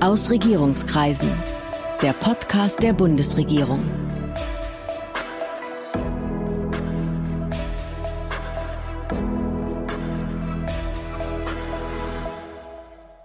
[0.00, 1.30] Aus Regierungskreisen.
[2.02, 3.82] Der Podcast der Bundesregierung.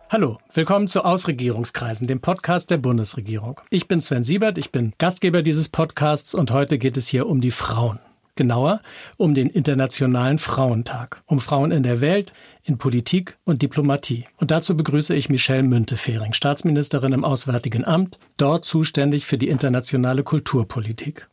[0.10, 3.60] Hallo, willkommen zu Ausregierungskreisen, dem Podcast der Bundesregierung.
[3.70, 7.42] Ich bin Sven Siebert, ich bin Gastgeber dieses Podcasts und heute geht es hier um
[7.42, 8.00] die Frauen.
[8.36, 8.80] Genauer
[9.18, 12.32] um den Internationalen Frauentag, um Frauen in der Welt,
[12.64, 14.26] in Politik und Diplomatie.
[14.38, 20.24] Und dazu begrüße ich Michelle Müntefering, Staatsministerin im Auswärtigen Amt, dort zuständig für die internationale
[20.24, 21.28] Kulturpolitik.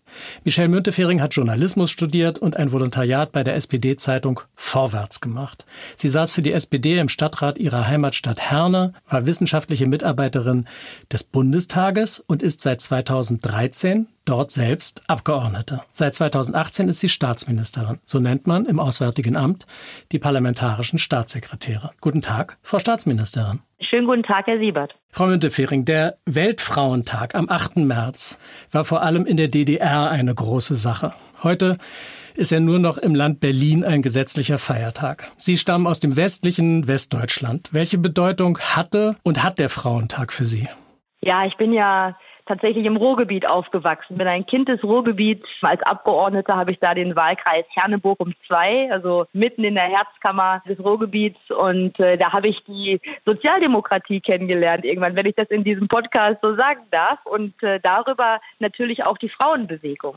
[0.45, 5.65] Michelle Müntefering hat Journalismus studiert und ein Volontariat bei der SPD-Zeitung Vorwärts gemacht.
[5.97, 10.67] Sie saß für die SPD im Stadtrat ihrer Heimatstadt Herne, war wissenschaftliche Mitarbeiterin
[11.13, 15.81] des Bundestages und ist seit 2013 dort selbst Abgeordnete.
[15.93, 17.99] Seit 2018 ist sie Staatsministerin.
[18.05, 19.67] So nennt man im Auswärtigen Amt
[20.13, 21.91] die parlamentarischen Staatssekretäre.
[22.01, 23.59] Guten Tag, Frau Staatsministerin.
[23.81, 24.95] Schönen guten Tag, Herr Siebert.
[25.11, 27.79] Frau Müntefering, der Weltfrauentag am 8.
[27.79, 28.39] März
[28.71, 31.13] war vor allem in der DDR eine große Sache.
[31.43, 31.79] Heute
[32.35, 35.29] ist er nur noch im Land Berlin ein gesetzlicher Feiertag.
[35.39, 37.71] Sie stammen aus dem westlichen Westdeutschland.
[37.73, 40.69] Welche Bedeutung hatte und hat der Frauentag für Sie?
[41.21, 42.17] Ja, ich bin ja
[42.49, 45.47] tatsächlich im Ruhrgebiet aufgewachsen, bin ein Kind des Ruhrgebiets.
[45.61, 50.63] Als Abgeordnete habe ich da den Wahlkreis Herneburg um zwei, also mitten in der Herzkammer
[50.67, 51.39] des Ruhrgebiets.
[51.51, 56.39] Und äh, da habe ich die Sozialdemokratie kennengelernt irgendwann, wenn ich das in diesem Podcast
[56.43, 57.19] so sagen darf.
[57.25, 60.17] Und äh, darüber natürlich auch die Frauenbewegung.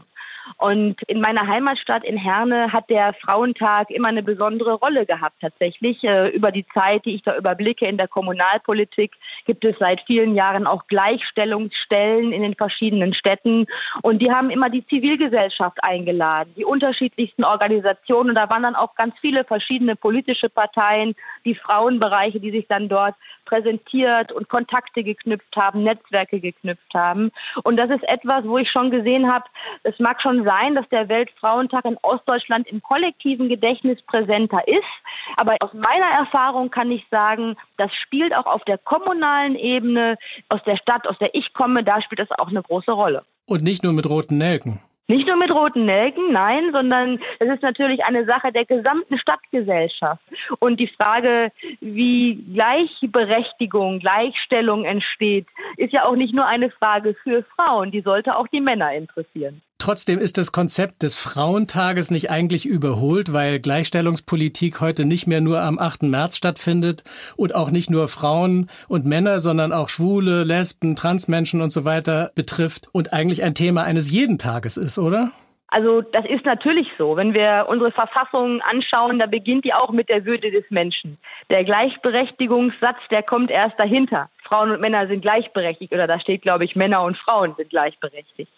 [0.57, 6.03] Und in meiner Heimatstadt in Herne hat der Frauentag immer eine besondere Rolle gehabt tatsächlich.
[6.03, 9.11] Äh, über die Zeit, die ich da überblicke in der Kommunalpolitik,
[9.45, 13.65] gibt es seit vielen Jahren auch Gleichstellungsstellen in den verschiedenen Städten.
[14.01, 18.29] Und die haben immer die Zivilgesellschaft eingeladen, die unterschiedlichsten Organisationen.
[18.29, 22.89] Und da waren dann auch ganz viele verschiedene politische Parteien, die Frauenbereiche, die sich dann
[22.89, 23.15] dort
[23.51, 27.31] präsentiert und Kontakte geknüpft haben, Netzwerke geknüpft haben.
[27.63, 29.45] Und das ist etwas, wo ich schon gesehen habe,
[29.83, 34.93] es mag schon sein, dass der Weltfrauentag in Ostdeutschland im kollektiven Gedächtnis präsenter ist.
[35.35, 40.61] Aber aus meiner Erfahrung kann ich sagen, das spielt auch auf der kommunalen Ebene, aus
[40.65, 43.23] der Stadt, aus der ich komme, da spielt das auch eine große Rolle.
[43.45, 44.79] Und nicht nur mit roten Nelken.
[45.11, 50.23] Nicht nur mit roten Nelken, nein, sondern es ist natürlich eine Sache der gesamten Stadtgesellschaft.
[50.59, 51.51] Und die Frage,
[51.81, 58.37] wie Gleichberechtigung, Gleichstellung entsteht, ist ja auch nicht nur eine Frage für Frauen, die sollte
[58.37, 59.61] auch die Männer interessieren.
[59.81, 65.59] Trotzdem ist das Konzept des Frauentages nicht eigentlich überholt, weil Gleichstellungspolitik heute nicht mehr nur
[65.59, 66.03] am 8.
[66.03, 67.03] März stattfindet
[67.35, 72.29] und auch nicht nur Frauen und Männer, sondern auch Schwule, Lesben, Transmenschen und so weiter
[72.35, 75.31] betrifft und eigentlich ein Thema eines jeden Tages ist, oder?
[75.69, 77.15] Also das ist natürlich so.
[77.15, 81.17] Wenn wir unsere Verfassung anschauen, da beginnt die auch mit der Würde des Menschen.
[81.49, 84.29] Der Gleichberechtigungssatz, der kommt erst dahinter.
[84.43, 88.51] Frauen und Männer sind gleichberechtigt oder da steht, glaube ich, Männer und Frauen sind gleichberechtigt.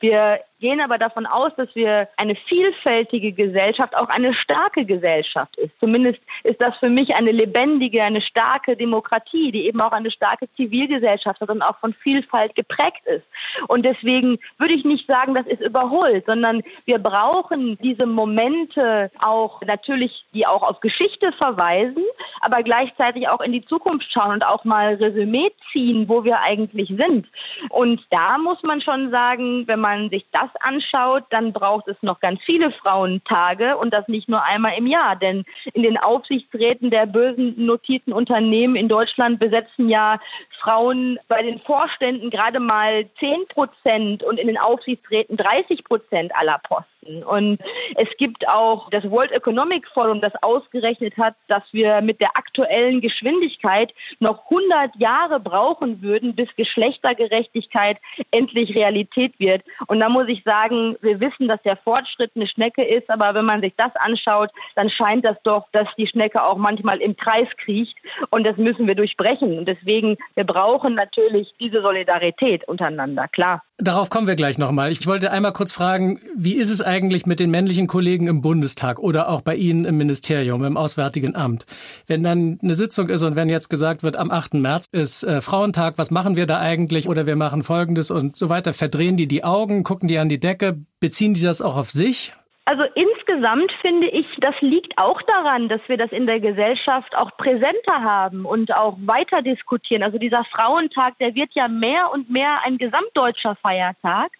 [0.00, 5.78] Wir gehen aber davon aus, dass wir eine vielfältige Gesellschaft, auch eine starke Gesellschaft ist.
[5.80, 10.48] Zumindest ist das für mich eine lebendige, eine starke Demokratie, die eben auch eine starke
[10.54, 13.24] Zivilgesellschaft hat und auch von Vielfalt geprägt ist.
[13.68, 19.60] Und deswegen würde ich nicht sagen, das ist überholt, sondern wir brauchen diese Momente auch
[19.62, 22.04] natürlich, die auch auf Geschichte verweisen,
[22.40, 26.88] aber gleichzeitig auch in die Zukunft schauen und auch mal Resümee ziehen, wo wir eigentlich
[26.88, 27.26] sind.
[27.70, 31.96] Und da muss man schon sagen, wenn man sich das das anschaut, dann braucht es
[32.02, 35.16] noch ganz viele Frauentage und das nicht nur einmal im Jahr.
[35.16, 40.20] Denn in den Aufsichtsräten der bösen notierten Unternehmen in Deutschland besetzen ja
[40.60, 46.58] Frauen bei den Vorständen gerade mal 10 Prozent und in den Aufsichtsräten 30 Prozent aller
[46.58, 47.22] Posten.
[47.24, 47.60] Und
[47.96, 53.00] es gibt auch das World Economic Forum, das ausgerechnet hat, dass wir mit der aktuellen
[53.00, 57.98] Geschwindigkeit noch 100 Jahre brauchen würden, bis Geschlechtergerechtigkeit
[58.30, 59.62] endlich Realität wird.
[59.86, 63.44] Und da muss ich sagen, wir wissen, dass der Fortschritt eine Schnecke ist, aber wenn
[63.44, 67.48] man sich das anschaut, dann scheint das doch, dass die Schnecke auch manchmal im Kreis
[67.58, 67.96] kriecht
[68.30, 69.58] und das müssen wir durchbrechen.
[69.58, 73.62] Und deswegen, wir brauchen natürlich diese Solidarität untereinander, klar.
[73.78, 74.90] Darauf kommen wir gleich nochmal.
[74.90, 78.98] Ich wollte einmal kurz fragen, wie ist es eigentlich mit den männlichen Kollegen im Bundestag
[78.98, 81.66] oder auch bei Ihnen im Ministerium, im Auswärtigen Amt?
[82.06, 84.54] Wenn dann eine Sitzung ist und wenn jetzt gesagt wird, am 8.
[84.54, 87.06] März ist äh, Frauentag, was machen wir da eigentlich?
[87.06, 88.72] Oder wir machen Folgendes und so weiter.
[88.72, 92.32] Verdrehen die die Augen, gucken die an die Decke, beziehen die das auch auf sich?
[92.64, 97.16] Also insgesamt insgesamt finde ich, das liegt auch daran, dass wir das in der Gesellschaft
[97.16, 100.02] auch präsenter haben und auch weiter diskutieren.
[100.02, 104.30] Also dieser Frauentag, der wird ja mehr und mehr ein gesamtdeutscher Feiertag.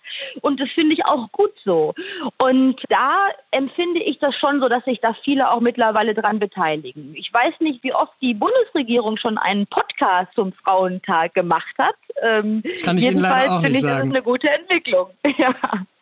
[0.41, 1.95] Und das finde ich auch gut so.
[2.39, 7.15] Und da empfinde ich das schon so, dass sich da viele auch mittlerweile dran beteiligen.
[7.17, 11.97] Ich weiß nicht, wie oft die Bundesregierung schon einen Podcast zum Frauentag gemacht hat.
[12.23, 13.97] Ähm, Kann ich Ihnen leider auch nicht sagen.
[13.97, 15.09] Das ist eine gute Entwicklung.
[15.39, 15.55] ja.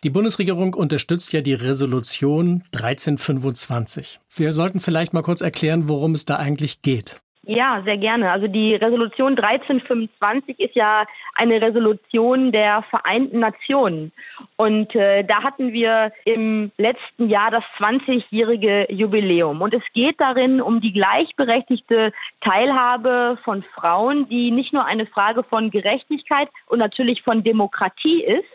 [0.04, 4.21] Die Bundesregierung unterstützt ja die Resolution 1325.
[4.35, 7.21] Wir sollten vielleicht mal kurz erklären, worum es da eigentlich geht.
[7.47, 8.31] Ja, sehr gerne.
[8.31, 11.05] Also die Resolution 1325 ist ja
[11.35, 14.12] eine Resolution der Vereinten Nationen.
[14.56, 19.61] Und äh, da hatten wir im letzten Jahr das 20-jährige Jubiläum.
[19.61, 25.43] Und es geht darin um die gleichberechtigte Teilhabe von Frauen, die nicht nur eine Frage
[25.43, 28.49] von Gerechtigkeit und natürlich von Demokratie ist,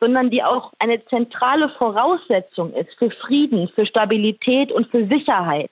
[0.00, 5.70] sondern die auch eine zentrale Voraussetzung ist für Frieden, für Stabilität und für Sicherheit.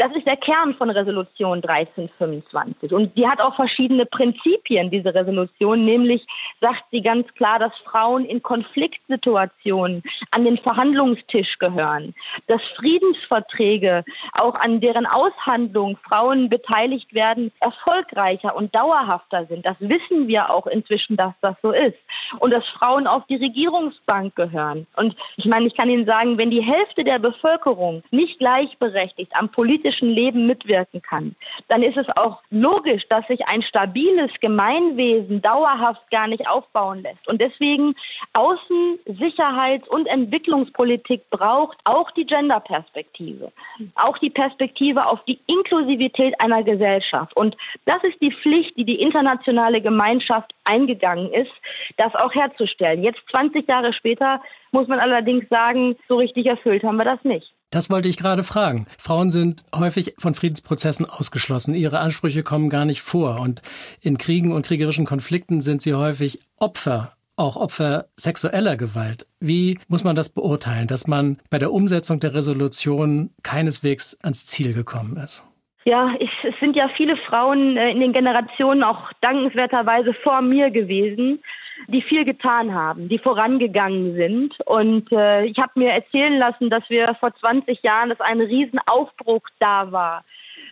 [0.00, 2.90] Das ist der Kern von Resolution 1325.
[2.92, 5.84] Und die hat auch verschiedene Prinzipien, diese Resolution.
[5.84, 6.26] Nämlich
[6.60, 12.14] sagt sie ganz klar, dass Frauen in Konfliktsituationen an den Verhandlungstisch gehören.
[12.46, 19.66] Dass Friedensverträge, auch an deren Aushandlung Frauen beteiligt werden, erfolgreicher und dauerhafter sind.
[19.66, 21.98] Das wissen wir auch inzwischen, dass das so ist.
[22.38, 24.86] Und dass Frauen auf die Regierungsbank gehören.
[24.96, 29.48] Und ich meine, ich kann Ihnen sagen, wenn die Hälfte der Bevölkerung nicht gleichberechtigt am
[29.48, 31.34] politischen Leben mitwirken kann,
[31.68, 37.26] dann ist es auch logisch, dass sich ein stabiles Gemeinwesen dauerhaft gar nicht aufbauen lässt.
[37.26, 37.94] Und deswegen
[38.34, 43.50] Außen-, Sicherheits- und Entwicklungspolitik braucht auch die Genderperspektive,
[43.94, 47.34] auch die Perspektive auf die Inklusivität einer Gesellschaft.
[47.34, 47.56] Und
[47.86, 51.52] das ist die Pflicht, die die internationale Gemeinschaft eingegangen ist,
[51.96, 53.02] das auch herzustellen.
[53.02, 54.42] Jetzt 20 Jahre später
[54.72, 57.50] muss man allerdings sagen, so richtig erfüllt haben wir das nicht.
[57.70, 58.86] Das wollte ich gerade fragen.
[58.98, 61.74] Frauen sind häufig von Friedensprozessen ausgeschlossen.
[61.74, 63.40] Ihre Ansprüche kommen gar nicht vor.
[63.40, 63.62] Und
[64.00, 69.28] in Kriegen und kriegerischen Konflikten sind sie häufig Opfer, auch Opfer sexueller Gewalt.
[69.38, 74.74] Wie muss man das beurteilen, dass man bei der Umsetzung der Resolution keineswegs ans Ziel
[74.74, 75.44] gekommen ist?
[75.84, 80.70] Ja, ich, es sind ja viele Frauen äh, in den Generationen auch dankenswerterweise vor mir
[80.70, 81.40] gewesen,
[81.88, 84.60] die viel getan haben, die vorangegangen sind.
[84.66, 89.42] Und äh, ich habe mir erzählen lassen, dass wir vor 20 Jahren, dass ein Riesenaufbruch
[89.58, 90.24] da war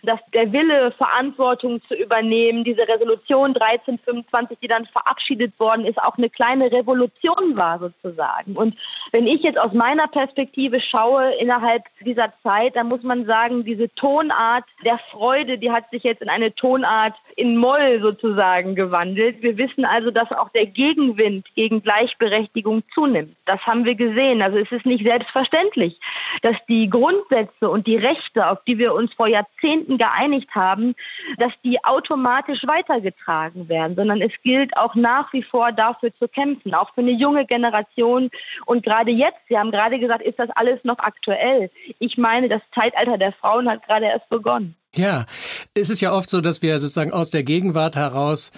[0.03, 6.17] dass der Wille, Verantwortung zu übernehmen, diese Resolution 1325, die dann verabschiedet worden ist, auch
[6.17, 8.55] eine kleine Revolution war sozusagen.
[8.55, 8.75] Und
[9.11, 13.93] wenn ich jetzt aus meiner Perspektive schaue innerhalb dieser Zeit, dann muss man sagen, diese
[13.95, 19.41] Tonart der Freude, die hat sich jetzt in eine Tonart in Moll sozusagen gewandelt.
[19.41, 23.35] Wir wissen also, dass auch der Gegenwind gegen Gleichberechtigung zunimmt.
[23.45, 24.41] Das haben wir gesehen.
[24.41, 25.99] Also es ist nicht selbstverständlich,
[26.41, 30.95] dass die Grundsätze und die Rechte, auf die wir uns vor Jahrzehnten Konflikten geeinigt haben,
[31.37, 36.73] dass die automatisch weitergetragen werden, sondern es gilt auch nach wie vor dafür zu kämpfen,
[36.73, 38.29] auch für eine junge Generation.
[38.65, 41.69] Und gerade jetzt, Sie haben gerade gesagt, ist das alles noch aktuell.
[41.99, 44.75] Ich meine, das Zeitalter der Frauen hat gerade erst begonnen.
[44.95, 45.27] Ja,
[45.75, 48.51] es ist ja oft so, dass wir sozusagen aus der Gegenwart heraus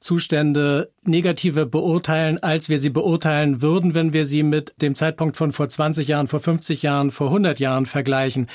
[0.00, 5.52] Zustände negativer beurteilen, als wir sie beurteilen würden, wenn wir sie mit dem Zeitpunkt von
[5.52, 8.48] vor 20 Jahren, vor 50 Jahren, vor 100 Jahren vergleichen.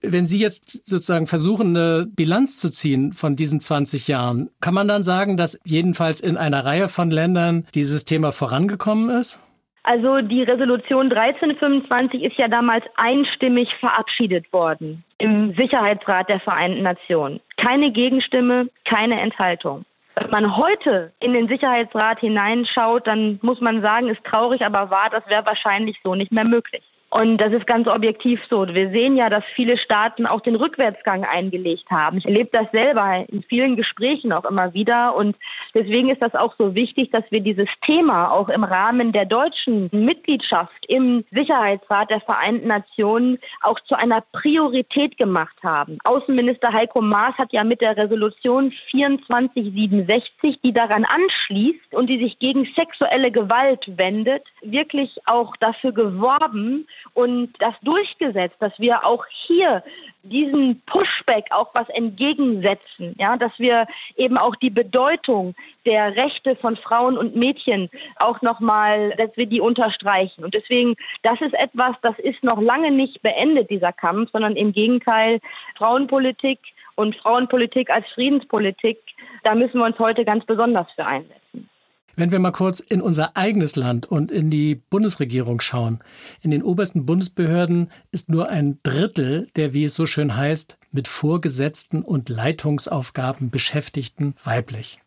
[0.00, 4.88] Wenn Sie jetzt sozusagen versuchen, eine Bilanz zu ziehen von diesen 20 Jahren, kann man
[4.88, 9.38] dann sagen, dass jedenfalls in einer Reihe von Ländern dieses Thema vorangekommen ist?
[9.84, 17.40] Also die Resolution 1325 ist ja damals einstimmig verabschiedet worden im Sicherheitsrat der Vereinten Nationen.
[17.56, 19.84] Keine Gegenstimme, keine Enthaltung.
[20.14, 25.08] Wenn man heute in den Sicherheitsrat hineinschaut, dann muss man sagen, ist traurig, aber wahr,
[25.10, 26.82] das wäre wahrscheinlich so nicht mehr möglich.
[27.12, 28.66] Und das ist ganz objektiv so.
[28.66, 32.16] Wir sehen ja, dass viele Staaten auch den Rückwärtsgang eingelegt haben.
[32.16, 35.14] Ich erlebe das selber in vielen Gesprächen auch immer wieder.
[35.14, 35.36] Und
[35.74, 39.90] deswegen ist das auch so wichtig, dass wir dieses Thema auch im Rahmen der deutschen
[39.92, 45.98] Mitgliedschaft im Sicherheitsrat der Vereinten Nationen auch zu einer Priorität gemacht haben.
[46.04, 52.38] Außenminister Heiko Maas hat ja mit der Resolution 2467, die daran anschließt und die sich
[52.38, 59.82] gegen sexuelle Gewalt wendet, wirklich auch dafür geworben, und das durchgesetzt, dass wir auch hier
[60.22, 65.54] diesen Pushback auch was entgegensetzen, ja, dass wir eben auch die Bedeutung
[65.84, 70.44] der Rechte von Frauen und Mädchen auch nochmal, dass wir die unterstreichen.
[70.44, 74.72] Und deswegen, das ist etwas, das ist noch lange nicht beendet, dieser Kampf, sondern im
[74.72, 75.40] Gegenteil,
[75.76, 76.60] Frauenpolitik
[76.94, 78.98] und Frauenpolitik als Friedenspolitik,
[79.42, 81.68] da müssen wir uns heute ganz besonders für einsetzen.
[82.14, 86.00] Wenn wir mal kurz in unser eigenes Land und in die Bundesregierung schauen.
[86.42, 91.08] In den obersten Bundesbehörden ist nur ein Drittel der, wie es so schön heißt, mit
[91.08, 94.98] Vorgesetzten und Leitungsaufgaben Beschäftigten weiblich.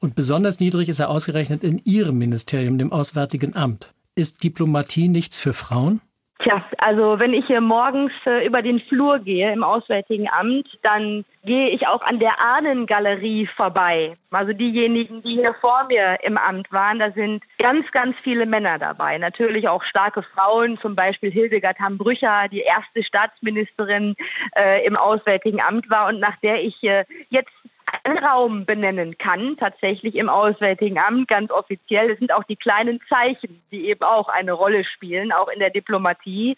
[0.00, 3.94] Und besonders niedrig ist er ausgerechnet in Ihrem Ministerium, dem Auswärtigen Amt.
[4.16, 6.00] Ist Diplomatie nichts für Frauen?
[6.40, 11.24] Tja, also wenn ich hier morgens äh, über den Flur gehe im Auswärtigen Amt, dann
[11.44, 14.16] gehe ich auch an der Ahnengalerie vorbei.
[14.30, 18.78] Also diejenigen, die hier vor mir im Amt waren, da sind ganz, ganz viele Männer
[18.78, 19.18] dabei.
[19.18, 24.14] Natürlich auch starke Frauen, zum Beispiel Hildegard Hambrücher, die erste Staatsministerin
[24.54, 27.50] äh, im Auswärtigen Amt war und nach der ich äh, jetzt
[28.22, 32.10] Raum benennen kann, tatsächlich im Auswärtigen Amt, ganz offiziell.
[32.10, 35.70] Es sind auch die kleinen Zeichen, die eben auch eine Rolle spielen, auch in der
[35.70, 36.56] Diplomatie.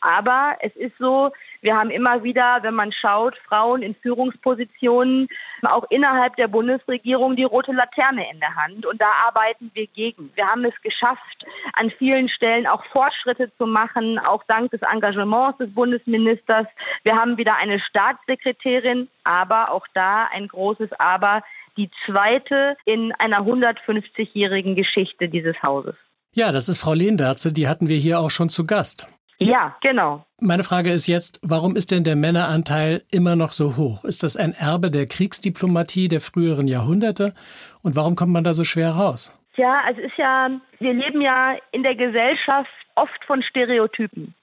[0.00, 1.30] Aber es ist so,
[1.62, 5.28] wir haben immer wieder, wenn man schaut, Frauen in Führungspositionen,
[5.62, 8.84] auch innerhalb der Bundesregierung die rote Laterne in der Hand.
[8.84, 10.32] Und da arbeiten wir gegen.
[10.34, 15.58] Wir haben es geschafft, an vielen Stellen auch Fortschritte zu machen, auch dank des Engagements
[15.58, 16.66] des Bundesministers.
[17.04, 21.42] Wir haben wieder eine Staatssekretärin, aber auch da ein großes Aber,
[21.76, 25.94] die zweite in einer 150-jährigen Geschichte dieses Hauses.
[26.34, 29.08] Ja, das ist Frau Lehnderze, die hatten wir hier auch schon zu Gast.
[29.46, 30.24] Ja, genau.
[30.40, 34.04] Meine Frage ist jetzt, warum ist denn der Männeranteil immer noch so hoch?
[34.04, 37.34] Ist das ein Erbe der Kriegsdiplomatie der früheren Jahrhunderte?
[37.82, 39.36] Und warum kommt man da so schwer raus?
[39.56, 44.34] Ja, es ist ja, wir leben ja in der Gesellschaft oft von Stereotypen.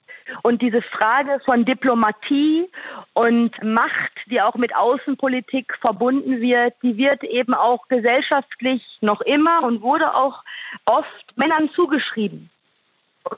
[0.42, 2.68] Und diese Frage von Diplomatie
[3.14, 9.64] und Macht, die auch mit Außenpolitik verbunden wird, die wird eben auch gesellschaftlich noch immer
[9.64, 10.44] und wurde auch
[10.84, 12.48] oft Männern zugeschrieben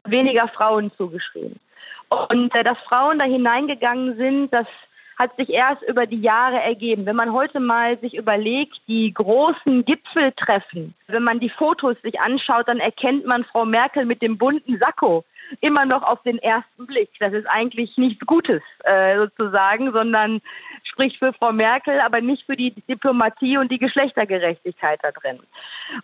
[0.05, 1.59] weniger Frauen zugeschrieben.
[2.29, 4.67] Und äh, dass Frauen da hineingegangen sind, das
[5.19, 7.07] hat sich erst über die Jahre ergeben.
[7.07, 12.67] Wenn man heute mal sich überlegt, die großen Gipfeltreffen, wenn man die Fotos sich anschaut,
[12.69, 15.25] dann erkennt man Frau Merkel mit dem bunten Sakko
[15.61, 17.11] immer noch auf den ersten Blick.
[17.21, 20.41] Das ist eigentlich nichts Gutes äh, sozusagen, sondern
[20.93, 25.41] spricht für Frau Merkel, aber nicht für die Diplomatie und die Geschlechtergerechtigkeit da drin.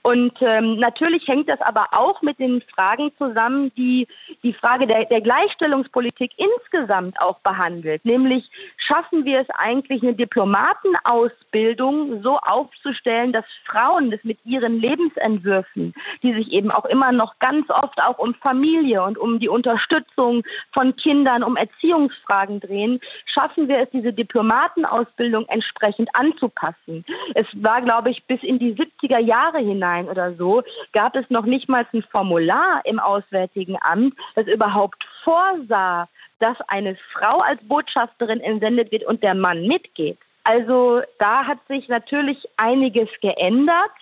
[0.02, 4.09] Und ähm, natürlich hängt das aber auch mit den Fragen zusammen, die
[4.42, 8.04] die Frage der, der Gleichstellungspolitik insgesamt auch behandelt.
[8.04, 15.95] Nämlich schaffen wir es eigentlich, eine Diplomatenausbildung so aufzustellen, dass Frauen das mit ihren Lebensentwürfen,
[16.23, 20.42] die sich eben auch immer noch ganz oft auch um Familie und um die Unterstützung
[20.73, 27.04] von Kindern, um Erziehungsfragen drehen, schaffen wir es, diese Diplomatenausbildung entsprechend anzupassen.
[27.35, 31.44] Es war, glaube ich, bis in die 70er Jahre hinein oder so, gab es noch
[31.44, 36.08] nicht mal ein Formular im Auswärtigen Amt, das überhaupt vorsah,
[36.38, 40.18] dass eine Frau als Botschafterin entsendet wird und der Mann mitgeht.
[40.44, 43.92] Also da hat sich natürlich einiges geändert.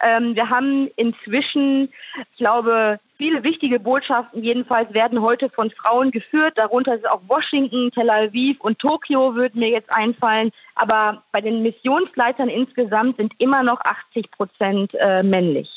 [0.00, 1.92] Ähm, wir haben inzwischen,
[2.32, 6.54] ich glaube, viele wichtige Botschaften jedenfalls werden heute von Frauen geführt.
[6.56, 10.50] Darunter ist auch Washington, Tel Aviv und Tokio würden mir jetzt einfallen.
[10.74, 15.68] Aber bei den Missionsleitern insgesamt sind immer noch 80 Prozent äh, männlich.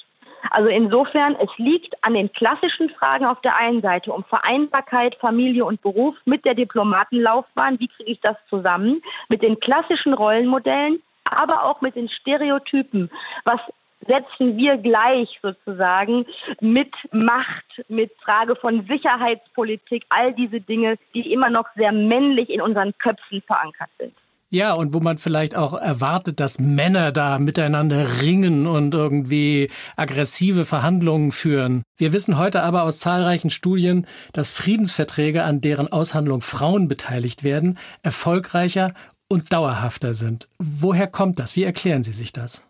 [0.51, 5.65] Also insofern, es liegt an den klassischen Fragen auf der einen Seite um Vereinbarkeit, Familie
[5.65, 7.79] und Beruf mit der Diplomatenlaufbahn.
[7.79, 9.01] Wie kriege ich das zusammen?
[9.29, 13.09] Mit den klassischen Rollenmodellen, aber auch mit den Stereotypen.
[13.43, 13.59] Was
[14.07, 16.25] setzen wir gleich sozusagen
[16.61, 22.61] mit Macht, mit Frage von Sicherheitspolitik, all diese Dinge, die immer noch sehr männlich in
[22.61, 24.13] unseren Köpfen verankert sind.
[24.51, 30.65] Ja, und wo man vielleicht auch erwartet, dass Männer da miteinander ringen und irgendwie aggressive
[30.65, 31.83] Verhandlungen führen.
[31.97, 37.77] Wir wissen heute aber aus zahlreichen Studien, dass Friedensverträge, an deren Aushandlung Frauen beteiligt werden,
[38.03, 38.93] erfolgreicher
[39.27, 40.47] und dauerhafter sind.
[40.59, 41.55] Woher kommt das?
[41.55, 42.63] Wie erklären Sie sich das?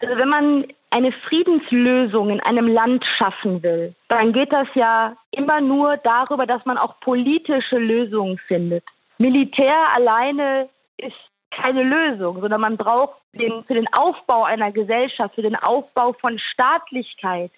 [0.00, 5.60] Also wenn man eine Friedenslösung in einem Land schaffen will, dann geht das ja immer
[5.60, 8.84] nur darüber, dass man auch politische Lösungen findet.
[9.18, 11.14] Militär alleine ist
[11.50, 16.38] keine Lösung, sondern man braucht den, für den Aufbau einer Gesellschaft, für den Aufbau von
[16.38, 17.50] Staatlichkeit,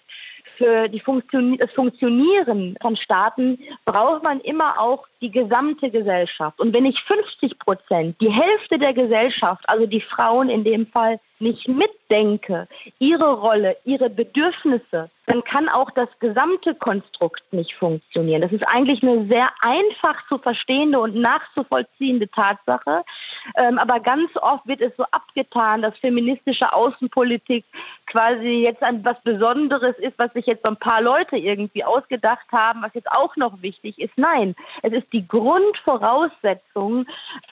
[0.57, 6.59] für die Funktion das Funktionieren von Staaten braucht man immer auch die gesamte Gesellschaft.
[6.59, 11.19] Und wenn ich 50 Prozent, die Hälfte der Gesellschaft, also die Frauen in dem Fall,
[11.39, 12.67] nicht mitdenke,
[12.99, 18.41] ihre Rolle, ihre Bedürfnisse, dann kann auch das gesamte Konstrukt nicht funktionieren.
[18.41, 23.03] Das ist eigentlich eine sehr einfach zu verstehende und nachzuvollziehende Tatsache.
[23.55, 27.65] Ähm, aber ganz oft wird es so abgetan, dass feministische Außenpolitik
[28.07, 32.51] quasi jetzt ein was Besonderes ist, was sich jetzt so ein paar Leute irgendwie ausgedacht
[32.51, 34.17] haben, was jetzt auch noch wichtig ist.
[34.17, 37.05] Nein, es ist die Grundvoraussetzung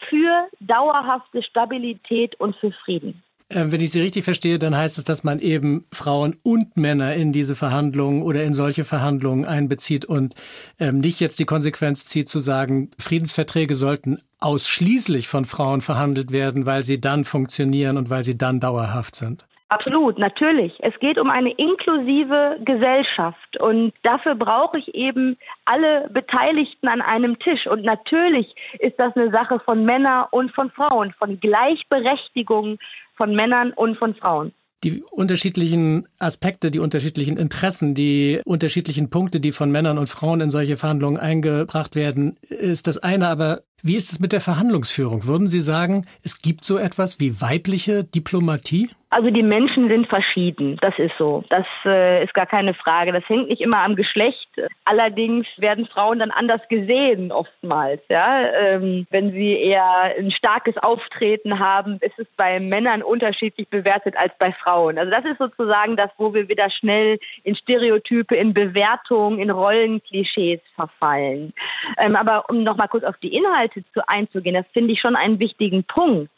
[0.10, 3.24] für dauerhafte Stabilität und für Frieden.
[3.51, 7.13] Äh, wenn ich Sie richtig verstehe, dann heißt es, dass man eben Frauen und Männer
[7.15, 10.36] in diese Verhandlungen oder in solche Verhandlungen einbezieht und
[10.79, 16.65] ähm, nicht jetzt die Konsequenz zieht zu sagen, Friedensverträge sollten ausschließlich von Frauen verhandelt werden,
[16.65, 19.46] weil sie dann funktionieren und weil sie dann dauerhaft sind.
[19.72, 20.74] Absolut, natürlich.
[20.79, 27.39] Es geht um eine inklusive Gesellschaft und dafür brauche ich eben alle Beteiligten an einem
[27.39, 27.67] Tisch.
[27.67, 32.79] Und natürlich ist das eine Sache von Männern und von Frauen, von Gleichberechtigung
[33.22, 34.51] von Männern und von Frauen
[34.84, 40.50] die unterschiedlichen Aspekte, die unterschiedlichen Interessen, die unterschiedlichen Punkte, die von Männern und Frauen in
[40.50, 43.28] solche Verhandlungen eingebracht werden, ist das eine.
[43.28, 45.28] Aber wie ist es mit der Verhandlungsführung?
[45.28, 48.90] Würden Sie sagen, es gibt so etwas wie weibliche Diplomatie?
[49.13, 51.44] Also die Menschen sind verschieden, das ist so.
[51.50, 53.12] Das äh, ist gar keine Frage.
[53.12, 54.48] Das hängt nicht immer am Geschlecht.
[54.86, 58.01] Allerdings werden Frauen dann anders gesehen oftmals.
[58.10, 58.50] Ja?
[58.53, 64.32] Ähm, wenn sie eher ein starkes Auftreten haben, ist es bei Männern unterschiedlich bewertet als
[64.39, 64.98] bei Frauen.
[64.98, 70.62] Also das ist sozusagen das, wo wir wieder schnell in Stereotype, in Bewertungen, in Rollenklischees
[70.75, 71.51] verfallen.
[71.98, 75.39] Ähm, aber um nochmal kurz auf die Inhalte zu einzugehen, das finde ich schon einen
[75.39, 76.32] wichtigen Punkt.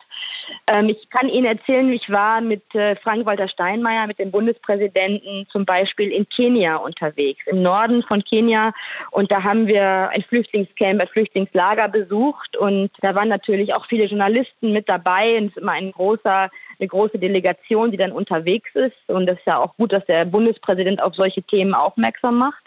[0.67, 5.65] Ähm, ich kann Ihnen erzählen, ich war mit äh, Frank-Walter Steinmeier, mit dem Bundespräsidenten zum
[5.65, 8.73] Beispiel in Kenia unterwegs, im Norden von Kenia.
[9.11, 12.55] Und da haben wir ein Flüchtlingscamp, ein Flüchtlingslager besucht.
[12.57, 15.37] Und da waren natürlich auch viele Journalisten mit dabei.
[15.37, 16.49] Und es ist immer ein großer
[16.83, 18.95] eine große Delegation, die dann unterwegs ist.
[19.07, 22.63] Und das ist ja auch gut, dass der Bundespräsident auf solche Themen aufmerksam macht.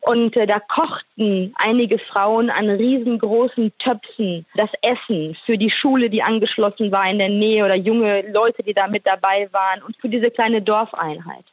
[0.00, 6.22] Und äh, da kochten einige Frauen an riesengroßen Töpfen das Essen für die Schule, die
[6.22, 10.08] angeschlossen war in der Nähe oder junge Leute, die da mit dabei waren und für
[10.08, 11.44] diese kleine Dorfeinheit.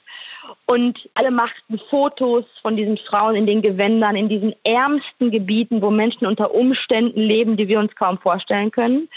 [0.65, 5.89] Und alle machten Fotos von diesen Frauen in den Gewändern, in diesen ärmsten Gebieten, wo
[5.89, 9.09] Menschen unter Umständen leben, die wir uns kaum vorstellen können.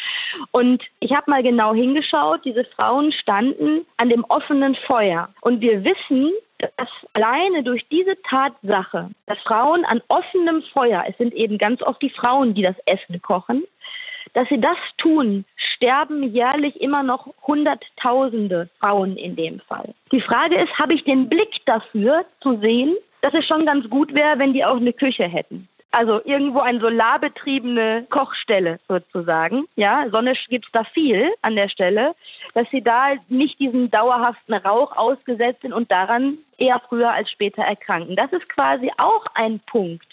[0.50, 5.28] Und ich habe mal genau hingeschaut, diese Frauen standen an dem offenen Feuer.
[5.40, 11.34] Und wir wissen, dass alleine durch diese Tatsache, dass Frauen an offenem Feuer, es sind
[11.34, 13.64] eben ganz oft die Frauen, die das Essen kochen,
[14.34, 15.44] dass sie das tun,
[15.82, 19.94] sterben jährlich immer noch Hunderttausende Frauen in dem Fall.
[20.12, 24.14] Die Frage ist, habe ich den Blick dafür zu sehen, dass es schon ganz gut
[24.14, 25.68] wäre, wenn die auch eine Küche hätten?
[25.90, 29.66] Also irgendwo eine solarbetriebene Kochstelle sozusagen.
[29.76, 32.14] Ja, Sonne gibt's da viel an der Stelle,
[32.54, 37.62] dass sie da nicht diesen dauerhaften Rauch ausgesetzt sind und daran eher früher als später
[37.62, 38.16] erkranken.
[38.16, 40.06] Das ist quasi auch ein Punkt,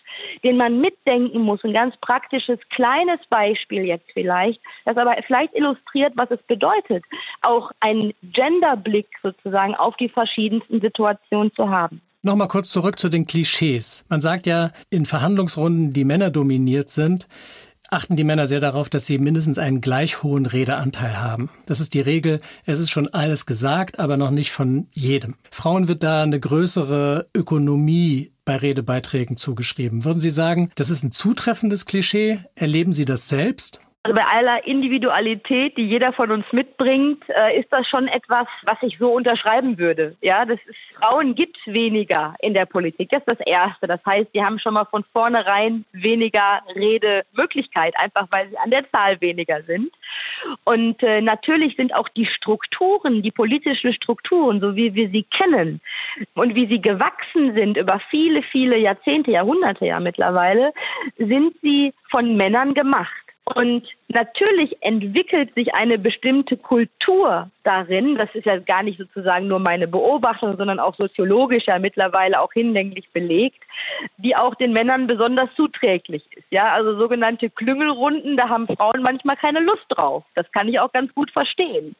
[0.44, 1.64] den man mitdenken muss.
[1.64, 7.04] Ein ganz praktisches, kleines Beispiel jetzt vielleicht, das aber vielleicht illustriert, was es bedeutet,
[7.42, 12.02] auch einen Genderblick sozusagen auf die verschiedensten Situationen zu haben.
[12.22, 14.04] Nochmal kurz zurück zu den Klischees.
[14.10, 17.30] Man sagt ja, in Verhandlungsrunden, die Männer dominiert sind,
[17.92, 21.50] achten die Männer sehr darauf, dass sie mindestens einen gleich hohen Redeanteil haben.
[21.66, 22.40] Das ist die Regel.
[22.66, 25.36] Es ist schon alles gesagt, aber noch nicht von jedem.
[25.52, 30.06] Frauen wird da eine größere Ökonomie bei Redebeiträgen zugeschrieben.
[30.06, 32.40] Würden Sie sagen, das ist ein zutreffendes Klischee?
[32.56, 33.82] Erleben Sie das selbst?
[34.04, 38.78] Also bei aller Individualität, die jeder von uns mitbringt, äh, ist das schon etwas, was
[38.82, 40.16] ich so unterschreiben würde.
[40.22, 43.10] Ja, das ist, Frauen gibt es weniger in der Politik.
[43.10, 43.88] Das ist das Erste.
[43.88, 48.90] Das heißt, die haben schon mal von vornherein weniger Redemöglichkeit, einfach weil sie an der
[48.90, 49.92] Zahl weniger sind.
[50.64, 55.82] Und äh, natürlich sind auch die Strukturen, die politischen Strukturen, so wie wir sie kennen
[56.36, 60.72] und wie sie gewachsen sind über viele, viele Jahrzehnte, Jahrhunderte ja mittlerweile,
[61.18, 63.29] sind sie von Männern gemacht.
[63.56, 69.60] Und natürlich entwickelt sich eine bestimmte Kultur darin, das ist ja gar nicht sozusagen nur
[69.60, 73.64] meine Beobachtung, sondern auch soziologisch ja mittlerweile auch hinlänglich belegt,
[74.18, 76.46] die auch den Männern besonders zuträglich ist.
[76.52, 80.24] Ja, also sogenannte Klüngelrunden, da haben Frauen manchmal keine Lust drauf.
[80.36, 81.96] Das kann ich auch ganz gut verstehen.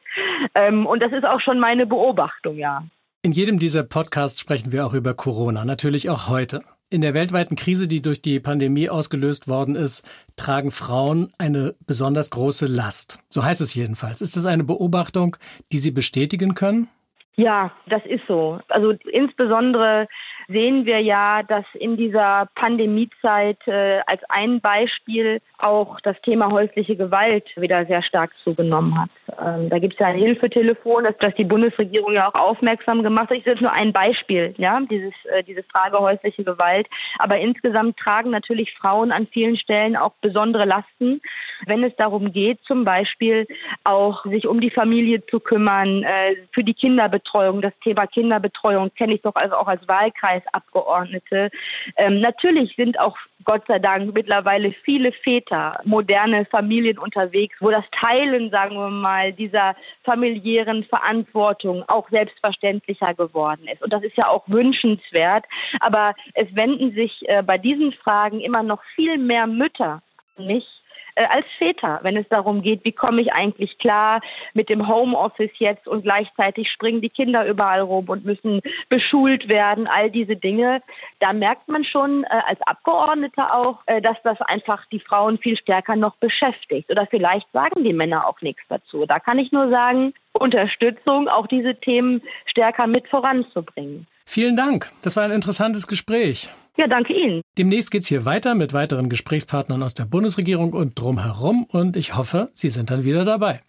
[0.54, 2.84] Ähm, und das ist auch schon meine Beobachtung, ja.
[3.22, 6.62] In jedem dieser Podcasts sprechen wir auch über Corona, natürlich auch heute.
[6.92, 12.30] In der weltweiten Krise, die durch die Pandemie ausgelöst worden ist, tragen Frauen eine besonders
[12.30, 13.20] große Last.
[13.28, 14.20] So heißt es jedenfalls.
[14.20, 15.36] Ist das eine Beobachtung,
[15.70, 16.88] die Sie bestätigen können?
[17.36, 18.58] Ja, das ist so.
[18.68, 20.08] Also insbesondere
[20.50, 26.96] sehen wir ja, dass in dieser Pandemiezeit äh, als ein Beispiel auch das Thema häusliche
[26.96, 29.10] Gewalt wieder sehr stark zugenommen hat.
[29.40, 33.30] Ähm, da gibt es ja ein Hilfetelefon, das, das die Bundesregierung ja auch aufmerksam gemacht
[33.30, 33.36] hat.
[33.36, 36.86] Ich jetzt nur ein Beispiel, ja, dieses, äh, diese Frage häusliche Gewalt.
[37.18, 41.20] Aber insgesamt tragen natürlich Frauen an vielen Stellen auch besondere Lasten,
[41.66, 43.46] wenn es darum geht, zum Beispiel
[43.84, 47.60] auch sich um die Familie zu kümmern, äh, für die Kinderbetreuung.
[47.60, 51.50] Das Thema Kinderbetreuung kenne ich doch also auch als Wahlkreis Bundestagsabgeordnete.
[51.96, 57.84] Ähm, natürlich sind auch Gott sei Dank mittlerweile viele Väter, moderne Familien unterwegs, wo das
[57.98, 59.74] Teilen, sagen wir mal, dieser
[60.04, 63.82] familiären Verantwortung auch selbstverständlicher geworden ist.
[63.82, 65.44] Und das ist ja auch wünschenswert.
[65.80, 70.02] Aber es wenden sich äh, bei diesen Fragen immer noch viel mehr Mütter
[70.36, 70.79] an mich
[71.16, 74.20] als Väter, wenn es darum geht, wie komme ich eigentlich klar
[74.54, 79.86] mit dem Homeoffice jetzt und gleichzeitig springen die Kinder überall rum und müssen beschult werden,
[79.86, 80.82] all diese Dinge.
[81.18, 85.56] Da merkt man schon äh, als Abgeordneter auch, äh, dass das einfach die Frauen viel
[85.56, 86.90] stärker noch beschäftigt.
[86.90, 89.06] Oder vielleicht sagen die Männer auch nichts dazu.
[89.06, 94.06] Da kann ich nur sagen, Unterstützung, auch diese Themen stärker mit voranzubringen.
[94.32, 94.92] Vielen Dank.
[95.02, 96.50] Das war ein interessantes Gespräch.
[96.76, 97.42] Ja, danke Ihnen.
[97.58, 102.48] Demnächst geht's hier weiter mit weiteren Gesprächspartnern aus der Bundesregierung und drumherum und ich hoffe,
[102.54, 103.60] Sie sind dann wieder dabei.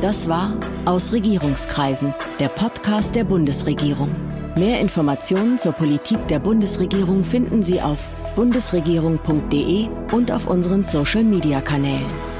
[0.00, 4.16] Das war Aus Regierungskreisen, der Podcast der Bundesregierung.
[4.56, 12.33] Mehr Informationen zur Politik der Bundesregierung finden Sie auf bundesregierung.de und auf unseren Social-Media-Kanälen.